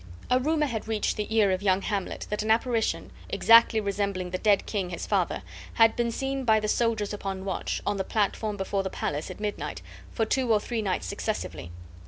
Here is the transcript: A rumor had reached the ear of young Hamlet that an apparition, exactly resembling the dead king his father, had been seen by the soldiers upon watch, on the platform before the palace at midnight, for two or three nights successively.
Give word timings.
A 0.31 0.39
rumor 0.39 0.65
had 0.65 0.87
reached 0.87 1.15
the 1.15 1.31
ear 1.31 1.51
of 1.51 1.61
young 1.61 1.83
Hamlet 1.83 2.25
that 2.31 2.41
an 2.41 2.49
apparition, 2.49 3.11
exactly 3.29 3.79
resembling 3.79 4.31
the 4.31 4.39
dead 4.39 4.65
king 4.65 4.89
his 4.89 5.05
father, 5.05 5.43
had 5.75 5.95
been 5.95 6.09
seen 6.09 6.43
by 6.43 6.59
the 6.59 6.67
soldiers 6.67 7.13
upon 7.13 7.45
watch, 7.45 7.83
on 7.85 7.97
the 7.97 8.03
platform 8.03 8.57
before 8.57 8.81
the 8.81 8.89
palace 8.89 9.29
at 9.29 9.39
midnight, 9.39 9.83
for 10.11 10.25
two 10.25 10.51
or 10.51 10.59
three 10.59 10.81
nights 10.81 11.05
successively. 11.05 11.69